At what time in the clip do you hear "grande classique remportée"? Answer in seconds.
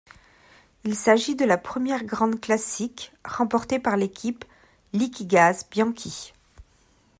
2.05-3.77